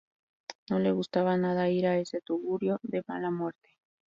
[0.71, 3.69] No le gustaba nada ir a ese tugurio de mala muerte